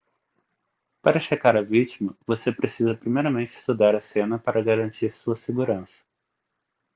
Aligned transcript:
para 1.03 1.19
checar 1.19 1.55
a 1.55 1.61
vítima 1.61 2.17
você 2.25 2.51
precisa 2.51 2.97
primeiramente 2.97 3.51
estudar 3.51 3.93
a 3.95 3.99
cena 3.99 4.39
para 4.39 4.59
garantir 4.63 5.11
sua 5.11 5.35
segurança 5.35 6.03